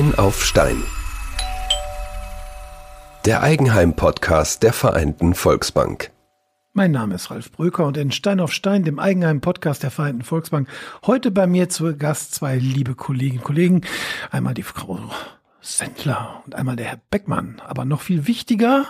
[0.00, 0.82] Stein auf Stein.
[3.26, 6.10] Der Eigenheim-Podcast der Vereinten Volksbank.
[6.72, 10.68] Mein Name ist Ralf Bröker und in Stein auf Stein, dem Eigenheim-Podcast der Vereinten Volksbank,
[11.04, 13.82] heute bei mir zu Gast zwei liebe Kolleginnen und Kollegen.
[14.30, 14.98] Einmal die Frau
[15.60, 17.60] Sendler und einmal der Herr Beckmann.
[17.66, 18.86] Aber noch viel wichtiger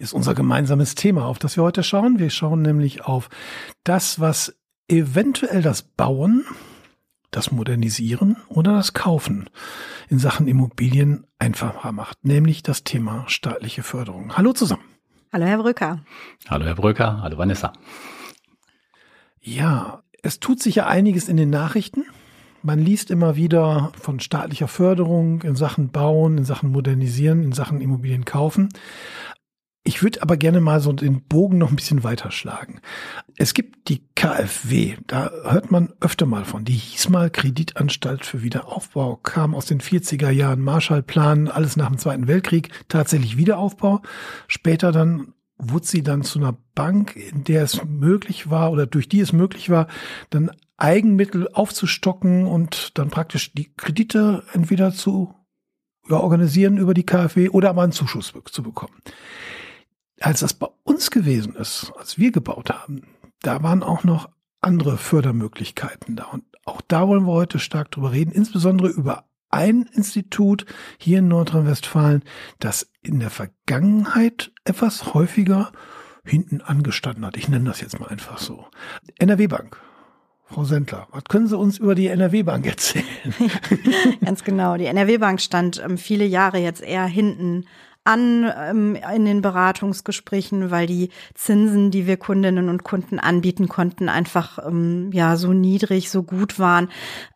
[0.00, 2.18] ist unser gemeinsames Thema, auf das wir heute schauen.
[2.18, 3.28] Wir schauen nämlich auf
[3.84, 4.56] das, was
[4.88, 6.44] eventuell das Bauen,
[7.30, 9.48] das Modernisieren oder das Kaufen
[10.08, 14.36] in Sachen Immobilien einfacher macht, nämlich das Thema staatliche Förderung.
[14.36, 14.84] Hallo zusammen.
[15.32, 16.00] Hallo Herr Brücker.
[16.48, 17.72] Hallo Herr Brücker, hallo Vanessa.
[19.40, 22.04] Ja, es tut sich ja einiges in den Nachrichten.
[22.62, 27.80] Man liest immer wieder von staatlicher Förderung in Sachen Bauen, in Sachen Modernisieren, in Sachen
[27.80, 28.70] Immobilien kaufen.
[29.88, 32.82] Ich würde aber gerne mal so den Bogen noch ein bisschen weiterschlagen.
[33.38, 36.66] Es gibt die KfW, da hört man öfter mal von.
[36.66, 41.96] Die hieß mal Kreditanstalt für Wiederaufbau, kam aus den 40er Jahren, Marshallplan, alles nach dem
[41.96, 44.02] Zweiten Weltkrieg, tatsächlich Wiederaufbau.
[44.46, 49.08] Später dann wurde sie dann zu einer Bank, in der es möglich war oder durch
[49.08, 49.86] die es möglich war,
[50.28, 55.34] dann Eigenmittel aufzustocken und dann praktisch die Kredite entweder zu
[56.10, 58.92] ja, organisieren über die KfW oder aber einen Zuschuss zu bekommen.
[60.20, 63.02] Als das bei uns gewesen ist, als wir gebaut haben,
[63.42, 64.28] da waren auch noch
[64.60, 66.24] andere Fördermöglichkeiten da.
[66.24, 70.66] Und auch da wollen wir heute stark drüber reden, insbesondere über ein Institut
[70.98, 72.22] hier in Nordrhein-Westfalen,
[72.58, 75.72] das in der Vergangenheit etwas häufiger
[76.24, 77.36] hinten angestanden hat.
[77.36, 78.66] Ich nenne das jetzt mal einfach so.
[79.18, 79.80] NRW Bank.
[80.50, 83.04] Frau Sendler, was können Sie uns über die NRW-Bank erzählen?
[84.24, 84.78] Ganz genau.
[84.78, 87.66] Die NRW-Bank stand ähm, viele Jahre jetzt eher hinten
[88.08, 94.08] an ähm, in den Beratungsgesprächen, weil die Zinsen, die wir Kundinnen und Kunden anbieten konnten,
[94.08, 96.88] einfach ähm, ja so niedrig, so gut waren,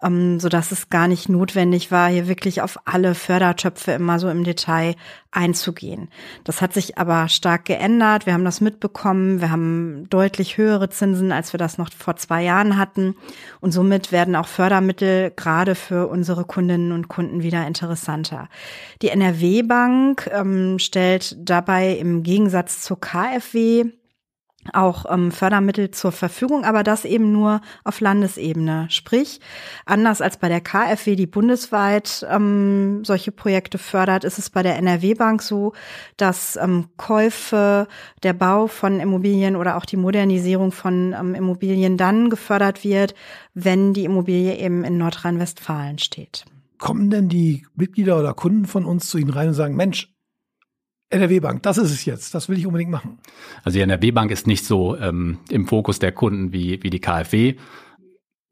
[0.02, 4.30] ähm, so dass es gar nicht notwendig war, hier wirklich auf alle Fördertöpfe immer so
[4.30, 4.97] im Detail
[5.30, 6.08] einzugehen.
[6.44, 8.26] Das hat sich aber stark geändert.
[8.26, 9.41] Wir haben das mitbekommen.
[9.41, 13.16] Wir haben deutlich höhere Zinsen, als wir das noch vor zwei Jahren hatten.
[13.60, 18.48] Und somit werden auch Fördermittel gerade für unsere Kundinnen und Kunden wieder interessanter.
[19.00, 23.84] Die NRW Bank ähm, stellt dabei im Gegensatz zur KfW
[24.72, 28.86] auch ähm, Fördermittel zur Verfügung, aber das eben nur auf Landesebene.
[28.90, 29.40] Sprich,
[29.86, 34.76] anders als bei der KfW, die bundesweit ähm, solche Projekte fördert, ist es bei der
[34.76, 35.72] NRW-Bank so,
[36.16, 37.88] dass ähm, Käufe,
[38.22, 43.14] der Bau von Immobilien oder auch die Modernisierung von ähm, Immobilien dann gefördert wird,
[43.54, 46.44] wenn die Immobilie eben in Nordrhein-Westfalen steht.
[46.78, 50.12] Kommen denn die Mitglieder oder Kunden von uns zu Ihnen rein und sagen, Mensch,
[51.12, 53.18] NRW Bank, das ist es jetzt, das will ich unbedingt machen.
[53.64, 57.00] Also die NRW Bank ist nicht so ähm, im Fokus der Kunden wie, wie die
[57.00, 57.54] KfW.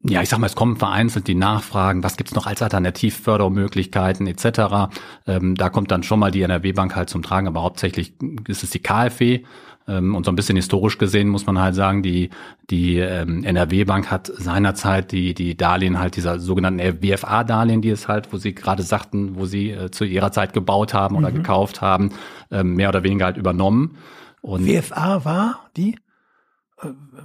[0.03, 4.91] Ja, ich sag mal, es kommen vereinzelt die Nachfragen, was gibt's noch als Alternativfördermöglichkeiten etc.
[5.27, 8.13] Ähm, da kommt dann schon mal die NRW Bank halt zum Tragen, aber hauptsächlich
[8.47, 9.43] ist es die KfW.
[9.87, 12.29] Ähm, und so ein bisschen historisch gesehen muss man halt sagen, die,
[12.69, 18.31] die ähm, NRW-Bank hat seinerzeit die, die Darlehen halt dieser sogenannten WFA-Darlehen, die es halt,
[18.31, 21.35] wo Sie gerade sagten, wo Sie äh, zu Ihrer Zeit gebaut haben oder mhm.
[21.35, 22.11] gekauft haben,
[22.51, 23.97] ähm, mehr oder weniger halt übernommen.
[24.41, 25.95] Und WFA war die?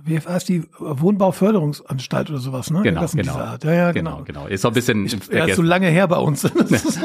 [0.05, 2.83] WFA ist die Wohnbauförderungsanstalt oder sowas, ne?
[2.83, 3.39] Genau, genau.
[3.39, 4.19] Ja, ja, genau.
[4.19, 4.25] genau.
[4.25, 4.47] genau.
[4.47, 5.07] Ist so ein bisschen.
[5.07, 6.43] Ich, er ist so lange her bei uns.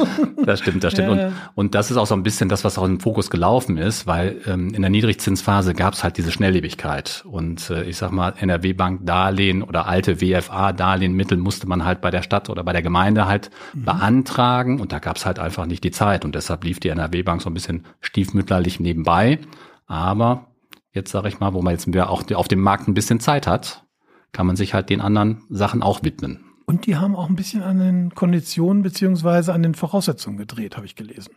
[0.46, 1.18] das stimmt, das stimmt.
[1.18, 3.78] Ja, und, und das ist auch so ein bisschen das, was auch im Fokus gelaufen
[3.78, 7.24] ist, weil ähm, in der Niedrigzinsphase gab es halt diese Schnelllebigkeit.
[7.26, 12.12] Und äh, ich sag mal, NRW-Bank Darlehen oder alte WFA-Darlehen Mittel musste man halt bei
[12.12, 13.86] der Stadt oder bei der Gemeinde halt mhm.
[13.86, 14.80] beantragen.
[14.82, 16.26] Und da gab es halt einfach nicht die Zeit.
[16.26, 19.40] Und deshalb lief die NRW-Bank so ein bisschen stiefmütterlich nebenbei.
[19.88, 20.51] Aber
[20.92, 23.86] jetzt sage ich mal, wo man jetzt auch auf dem Markt ein bisschen Zeit hat,
[24.32, 26.46] kann man sich halt den anderen Sachen auch widmen.
[26.66, 30.86] Und die haben auch ein bisschen an den Konditionen beziehungsweise an den Voraussetzungen gedreht, habe
[30.86, 31.36] ich gelesen.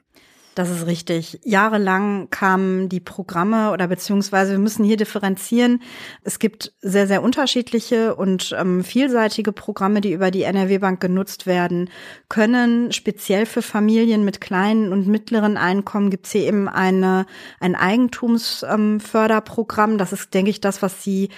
[0.54, 1.40] Das ist richtig.
[1.42, 5.82] Jahrelang kamen die Programme oder beziehungsweise wir müssen hier differenzieren.
[6.22, 11.46] Es gibt sehr, sehr unterschiedliche und ähm, vielseitige Programme, die über die NRW Bank genutzt
[11.46, 11.90] werden
[12.28, 12.92] können.
[12.92, 17.26] Speziell für Familien mit kleinen und mittleren Einkommen gibt es hier eben eine,
[17.58, 19.92] ein Eigentumsförderprogramm.
[19.92, 21.30] Ähm, das ist, denke ich, das, was Sie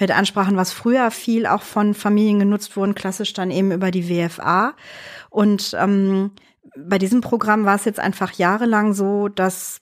[0.00, 4.08] mit ansprachen, was früher viel auch von Familien genutzt wurden, klassisch dann eben über die
[4.08, 4.72] WFA.
[5.28, 6.30] Und ähm,
[6.76, 9.80] bei diesem Programm war es jetzt einfach jahrelang so, dass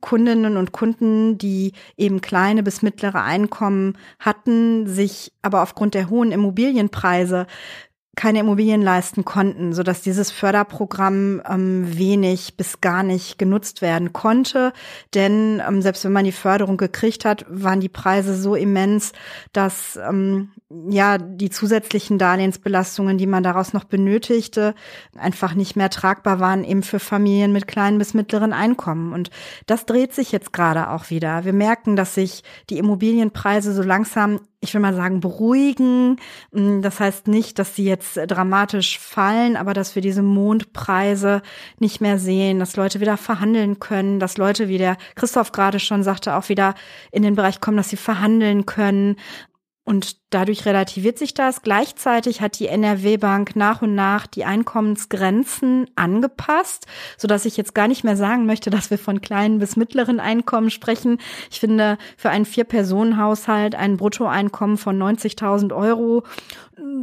[0.00, 6.32] Kundinnen und Kunden, die eben kleine bis mittlere Einkommen hatten, sich aber aufgrund der hohen
[6.32, 7.46] Immobilienpreise
[8.16, 14.12] keine Immobilien leisten konnten, so dass dieses Förderprogramm ähm, wenig bis gar nicht genutzt werden
[14.12, 14.72] konnte.
[15.14, 19.12] Denn ähm, selbst wenn man die Förderung gekriegt hat, waren die Preise so immens,
[19.52, 20.50] dass ähm,
[20.88, 24.74] ja die zusätzlichen Darlehensbelastungen, die man daraus noch benötigte,
[25.16, 29.12] einfach nicht mehr tragbar waren, eben für Familien mit kleinen bis mittleren Einkommen.
[29.12, 29.30] Und
[29.66, 31.44] das dreht sich jetzt gerade auch wieder.
[31.44, 36.16] Wir merken, dass sich die Immobilienpreise so langsam ich will mal sagen, beruhigen.
[36.52, 41.42] Mm, das heißt nicht, dass sie jetzt dramatisch fallen, aber dass wir diese Mondpreise
[41.78, 46.02] nicht mehr sehen, dass Leute wieder verhandeln können, dass Leute, wie der Christoph gerade schon
[46.02, 46.74] sagte, auch wieder
[47.12, 49.16] in den Bereich kommen, dass sie verhandeln können.
[49.86, 51.60] Und dadurch relativiert sich das.
[51.60, 56.86] Gleichzeitig hat die NRW-Bank nach und nach die Einkommensgrenzen angepasst,
[57.18, 60.20] so dass ich jetzt gar nicht mehr sagen möchte, dass wir von kleinen bis mittleren
[60.20, 61.18] Einkommen sprechen.
[61.50, 66.24] Ich finde, für einen Vier-Personen-Haushalt ein Bruttoeinkommen von 90.000 Euro,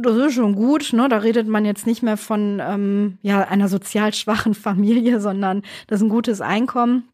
[0.02, 0.92] das ist schon gut.
[0.92, 1.08] Ne?
[1.08, 6.00] Da redet man jetzt nicht mehr von ähm, ja, einer sozial schwachen Familie, sondern das
[6.00, 7.04] ist ein gutes Einkommen.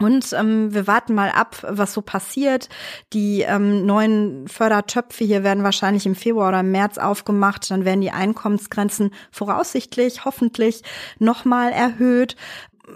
[0.00, 2.68] Und ähm, wir warten mal ab, was so passiert.
[3.12, 7.70] Die ähm, neuen Fördertöpfe hier werden wahrscheinlich im Februar oder im März aufgemacht.
[7.70, 10.82] Dann werden die Einkommensgrenzen voraussichtlich, hoffentlich
[11.18, 12.36] nochmal erhöht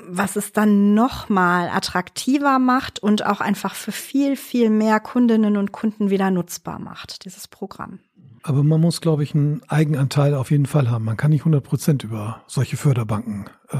[0.08, 5.72] was es dann nochmal attraktiver macht und auch einfach für viel, viel mehr Kundinnen und
[5.72, 7.98] Kunden wieder nutzbar macht, dieses Programm.
[8.42, 11.04] Aber man muss, glaube ich, einen Eigenanteil auf jeden Fall haben.
[11.04, 13.76] Man kann nicht 100 Prozent über solche Förderbanken äh,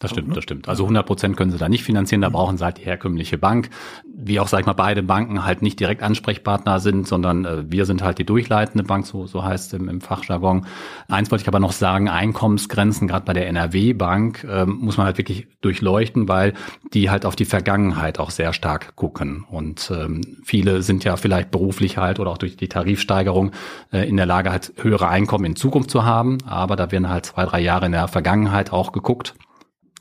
[0.00, 0.68] das stimmt, das stimmt.
[0.68, 3.70] Also 100 Prozent können sie da nicht finanzieren, da brauchen sie halt die herkömmliche Bank.
[4.04, 7.84] Wie auch, sag ich mal, beide Banken halt nicht direkt Ansprechpartner sind, sondern äh, wir
[7.84, 10.66] sind halt die durchleitende Bank, so, so heißt es im, im Fachjargon.
[11.08, 15.18] Eins wollte ich aber noch sagen, Einkommensgrenzen, gerade bei der NRW-Bank, äh, muss man halt
[15.18, 16.54] wirklich durchleuchten, weil
[16.92, 19.44] die halt auf die Vergangenheit auch sehr stark gucken.
[19.50, 23.52] Und ähm, viele sind ja vielleicht beruflich halt oder auch durch die Tarifsteigerung
[23.92, 26.38] äh, in der Lage, halt höhere Einkommen in Zukunft zu haben.
[26.46, 29.34] Aber da werden halt zwei, drei Jahre in der Vergangenheit auch geguckt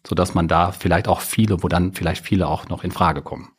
[0.05, 3.21] so dass man da vielleicht auch viele, wo dann vielleicht viele auch noch in Frage
[3.21, 3.49] kommen.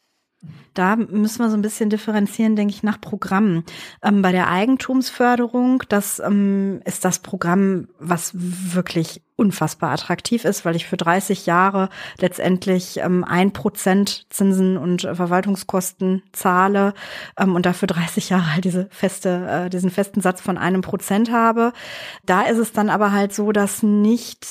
[0.79, 3.65] Da müssen wir so ein bisschen differenzieren, denke ich, nach Programmen.
[4.01, 10.77] Ähm, bei der Eigentumsförderung, das ähm, ist das Programm, was wirklich unfassbar attraktiv ist, weil
[10.77, 11.89] ich für 30 Jahre
[12.21, 16.95] letztendlich ähm, ein Prozent Zinsen und Verwaltungskosten zahle
[17.37, 21.33] ähm, und dafür 30 Jahre halt diese feste, äh, diesen festen Satz von einem Prozent
[21.33, 21.73] habe.
[22.25, 24.47] Da ist es dann aber halt so, dass nicht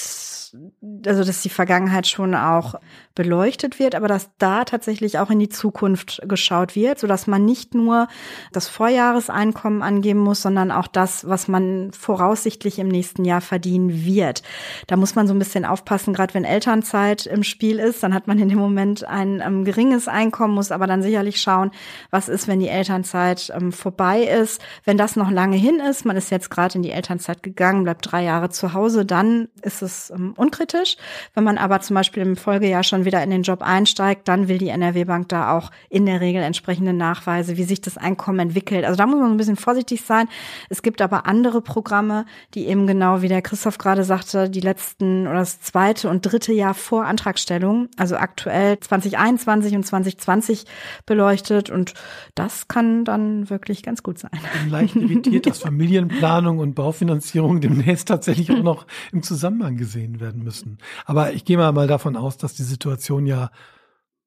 [1.06, 2.76] also dass die Vergangenheit schon auch
[3.16, 7.46] beleuchtet wird, aber dass da tatsächlich auch in die Zukunft geschaut wird, so dass man
[7.46, 8.08] nicht nur
[8.52, 14.44] das Vorjahreseinkommen angeben muss, sondern auch das, was man voraussichtlich im nächsten Jahr verdienen wird.
[14.88, 18.28] Da muss man so ein bisschen aufpassen, gerade wenn Elternzeit im Spiel ist, dann hat
[18.28, 21.72] man in dem Moment ein ähm, geringes Einkommen, muss aber dann sicherlich schauen,
[22.10, 24.62] was ist, wenn die Elternzeit ähm, vorbei ist.
[24.84, 28.12] Wenn das noch lange hin ist, man ist jetzt gerade in die Elternzeit gegangen, bleibt
[28.12, 30.98] drei Jahre zu Hause, dann ist es ähm, unkritisch.
[31.34, 34.58] Wenn man aber zum Beispiel im Folgejahr schon wieder in den Job einsteigt, dann will
[34.58, 38.86] die NRW-Bank da auch in der Regel entsprechende Nachweise, wie sich das Einkommen entwickelt.
[38.86, 40.28] Also da muss man ein bisschen vorsichtig sein.
[40.70, 45.28] Es gibt aber andere Programme, die eben genau, wie der Christoph gerade sagte, die letzten
[45.28, 50.66] oder das zweite und dritte Jahr vor Antragstellung, also aktuell 2021 und 2020
[51.06, 51.94] beleuchtet und
[52.36, 54.32] das kann dann wirklich ganz gut sein.
[54.70, 60.78] Leicht irritiert, dass Familienplanung und Baufinanzierung demnächst tatsächlich auch noch im Zusammenhang gesehen werden müssen.
[61.06, 63.52] Aber ich gehe mal davon aus, dass die Situation ja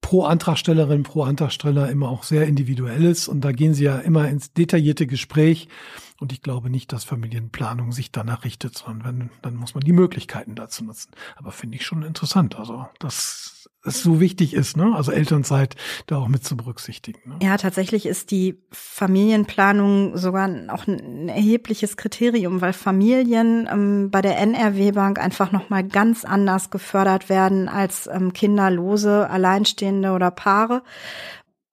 [0.00, 4.28] pro Antragstellerin, pro Antragsteller immer auch sehr individuell ist und da gehen sie ja immer
[4.28, 5.68] ins detaillierte Gespräch
[6.20, 9.92] und ich glaube nicht, dass Familienplanung sich danach richtet, sondern wenn, dann muss man die
[9.92, 11.10] Möglichkeiten dazu nutzen.
[11.36, 14.92] Aber finde ich schon interessant, also das es so wichtig ist, ne?
[14.94, 15.74] Also Elternzeit
[16.06, 17.20] da auch mit zu berücksichtigen.
[17.24, 17.36] Ne?
[17.42, 24.38] Ja, tatsächlich ist die Familienplanung sogar auch ein erhebliches Kriterium, weil Familien ähm, bei der
[24.38, 30.82] NRW Bank einfach noch mal ganz anders gefördert werden als ähm, kinderlose, alleinstehende oder Paare.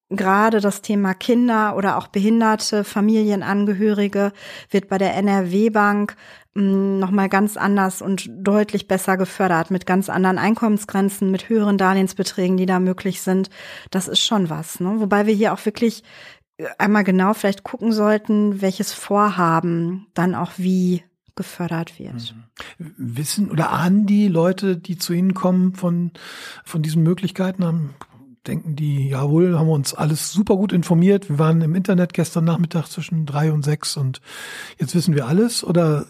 [0.10, 4.32] Gerade das Thema Kinder oder auch behinderte Familienangehörige
[4.70, 6.16] wird bei der NRW Bank
[6.54, 12.66] nochmal ganz anders und deutlich besser gefördert mit ganz anderen Einkommensgrenzen, mit höheren Darlehensbeträgen, die
[12.66, 13.50] da möglich sind.
[13.92, 14.80] Das ist schon was.
[14.80, 14.96] Ne?
[15.00, 16.04] Wobei wir hier auch wirklich
[16.78, 21.04] einmal genau vielleicht gucken sollten, welches Vorhaben dann auch wie
[21.36, 22.36] gefördert wird.
[22.80, 22.94] Mhm.
[22.98, 26.12] Wissen oder ahnen die Leute, die zu Ihnen kommen, von,
[26.66, 27.94] von diesen Möglichkeiten haben?
[28.48, 31.30] Denken die, jawohl, haben wir uns alles super gut informiert.
[31.30, 34.22] Wir waren im Internet gestern Nachmittag zwischen drei und sechs und
[34.80, 36.06] jetzt wissen wir alles oder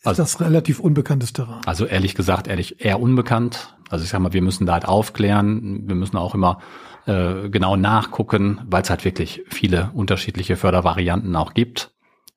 [0.00, 1.60] ist also, das relativ unbekanntes Terrain?
[1.66, 3.76] Also ehrlich gesagt, ehrlich eher unbekannt.
[3.90, 5.86] Also ich sag mal, wir müssen da halt aufklären.
[5.88, 6.60] Wir müssen auch immer
[7.06, 11.92] äh, genau nachgucken, weil es halt wirklich viele unterschiedliche Fördervarianten auch gibt.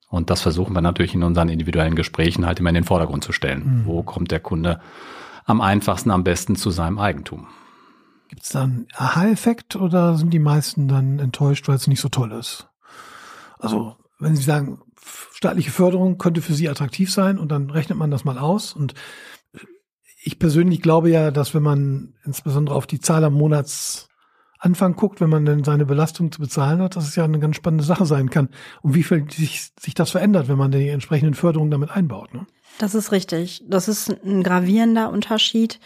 [0.10, 3.32] Und das versuchen wir natürlich in unseren individuellen Gesprächen halt immer in den Vordergrund zu
[3.32, 3.82] stellen.
[3.82, 3.86] Mhm.
[3.86, 4.82] Wo kommt der Kunde
[5.46, 7.48] am einfachsten, am besten zu seinem Eigentum?
[8.34, 12.10] Gibt es da einen Aha-Effekt oder sind die meisten dann enttäuscht, weil es nicht so
[12.10, 12.68] toll ist?
[13.60, 14.82] Also, wenn Sie sagen,
[15.34, 18.96] staatliche Förderung könnte für Sie attraktiv sein und dann rechnet man das mal aus und
[20.24, 23.36] ich persönlich glaube ja, dass wenn man insbesondere auf die Zahl am
[24.64, 27.56] Monatsanfang guckt, wenn man denn seine Belastung zu bezahlen hat, dass es ja eine ganz
[27.58, 28.50] spannende Sache sein kann.
[28.82, 32.34] Und wie viel sich, sich das verändert, wenn man die entsprechenden Förderungen damit einbaut.
[32.34, 32.46] Ne?
[32.80, 33.64] Das ist richtig.
[33.68, 35.80] Das ist ein gravierender Unterschied.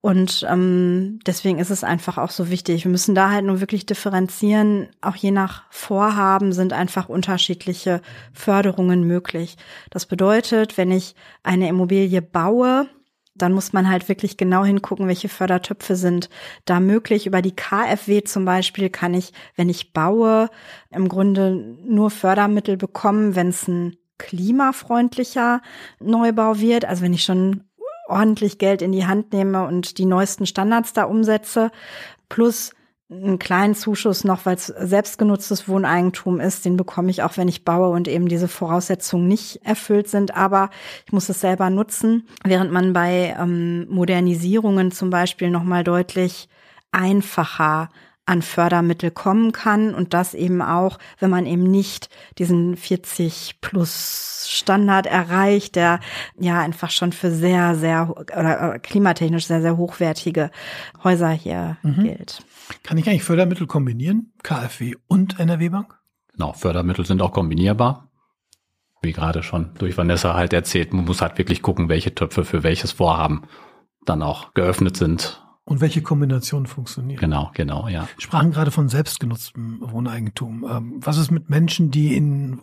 [0.00, 2.84] Und ähm, deswegen ist es einfach auch so wichtig.
[2.84, 4.88] Wir müssen da halt nur wirklich differenzieren.
[5.00, 8.00] Auch je nach Vorhaben sind einfach unterschiedliche
[8.32, 9.56] Förderungen möglich.
[9.90, 12.88] Das bedeutet, wenn ich eine Immobilie baue,
[13.34, 16.28] dann muss man halt wirklich genau hingucken, welche Fördertöpfe sind
[16.64, 17.26] da möglich.
[17.26, 20.48] Über die KfW zum Beispiel kann ich, wenn ich baue,
[20.90, 25.62] im Grunde nur Fördermittel bekommen, wenn es ein klimafreundlicher
[25.98, 26.84] Neubau wird.
[26.84, 27.64] Also wenn ich schon
[28.06, 31.70] ordentlich Geld in die Hand nehme und die neuesten Standards da umsetze,
[32.28, 32.72] plus
[33.10, 37.64] einen kleinen Zuschuss noch, weil es selbstgenutztes Wohneigentum ist, den bekomme ich auch, wenn ich
[37.64, 40.34] baue und eben diese Voraussetzungen nicht erfüllt sind.
[40.34, 40.70] Aber
[41.06, 46.48] ich muss es selber nutzen, während man bei ähm, Modernisierungen zum Beispiel nochmal deutlich
[46.92, 47.90] einfacher
[48.26, 54.46] an Fördermittel kommen kann und das eben auch, wenn man eben nicht diesen 40 plus
[54.48, 56.00] Standard erreicht, der
[56.38, 60.50] ja einfach schon für sehr, sehr oder klimatechnisch sehr, sehr hochwertige
[61.02, 62.04] Häuser hier mhm.
[62.04, 62.42] gilt.
[62.82, 64.32] Kann ich eigentlich Fördermittel kombinieren?
[64.42, 65.98] KfW und NRW-Bank?
[66.32, 68.08] Genau, Fördermittel sind auch kombinierbar.
[69.02, 72.62] Wie gerade schon durch Vanessa halt erzählt, man muss halt wirklich gucken, welche Töpfe für
[72.62, 73.42] welches Vorhaben
[74.06, 77.18] dann auch geöffnet sind und welche Kombinationen funktionieren.
[77.18, 78.02] Genau, genau, ja.
[78.02, 80.66] Wir sprachen gerade von selbstgenutztem Wohneigentum.
[80.68, 82.60] Ähm, was ist mit Menschen, die in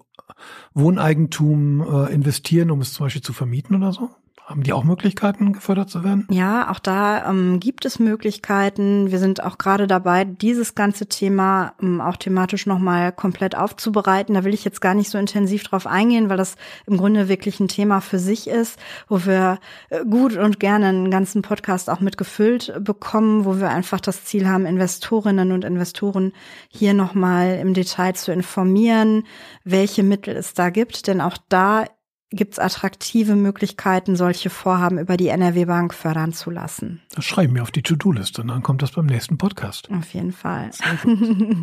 [0.74, 4.10] Wohneigentum äh, investieren, um es zum Beispiel zu vermieten oder so?
[4.52, 6.28] Haben die auch Möglichkeiten, gefördert zu werden?
[6.30, 9.10] Ja, auch da ähm, gibt es Möglichkeiten.
[9.10, 14.36] Wir sind auch gerade dabei, dieses ganze Thema ähm, auch thematisch nochmal komplett aufzubereiten.
[14.36, 17.62] Da will ich jetzt gar nicht so intensiv drauf eingehen, weil das im Grunde wirklich
[17.62, 18.78] ein Thema für sich ist,
[19.08, 19.58] wo wir
[19.90, 24.50] äh, gut und gerne einen ganzen Podcast auch mitgefüllt bekommen, wo wir einfach das Ziel
[24.50, 26.34] haben, Investorinnen und Investoren
[26.68, 29.24] hier nochmal im Detail zu informieren,
[29.64, 31.08] welche Mittel es da gibt.
[31.08, 31.86] Denn auch da
[32.32, 37.02] gibt es attraktive Möglichkeiten, solche Vorhaben über die NRW Bank fördern zu lassen.
[37.14, 39.90] Das schreiben wir auf die To-Do-Liste und dann kommt das beim nächsten Podcast.
[39.92, 40.72] Auf jeden Fall.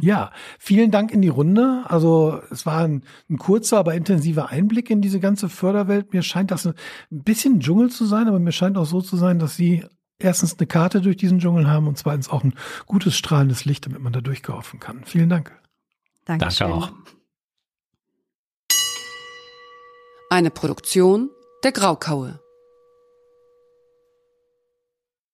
[0.03, 1.85] ja, vielen Dank in die Runde.
[1.87, 6.13] Also es war ein, ein, kurzer, aber intensiver Einblick in diese ganze Förderwelt.
[6.13, 6.75] Mir scheint das ein
[7.11, 9.85] bisschen Dschungel zu sein, aber mir scheint auch so zu sein, dass Sie
[10.19, 12.55] erstens eine Karte durch diesen Dschungel haben und zweitens auch ein
[12.87, 15.05] gutes strahlendes Licht, damit man da durchgeholfen kann.
[15.05, 15.53] Vielen Dank.
[16.27, 16.69] Dankeschön.
[16.69, 16.93] Danke auch.
[20.31, 21.31] Eine Produktion
[21.65, 22.39] der Graukaue.